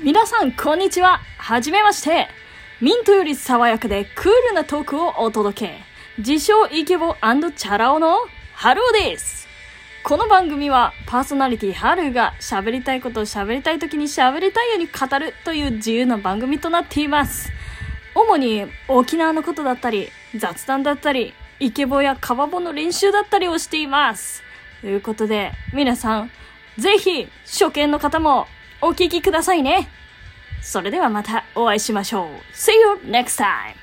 [0.00, 1.20] 皆さん、こんにちは。
[1.36, 2.26] はじめまして。
[2.80, 5.84] ミントより爽やかでクールなトークをお届け。
[6.18, 8.16] 自称イケボチャラ男の
[8.54, 9.46] ハルーです。
[10.02, 17.52] この番組はパーソナリティハルーが喋りたいことを喋りたい時に喋りたいように語るという自由な番組となっています。
[18.14, 24.42] 主に沖縄のことだったり、雑談だったり、イケボやカワボの練習だったりをしています。
[24.80, 26.30] ということで、皆さん、
[26.78, 28.48] ぜひ、初見の方も
[28.82, 29.88] お聞きくださいね。
[30.60, 32.28] それではまたお会いしましょう。
[32.52, 33.74] See you next time!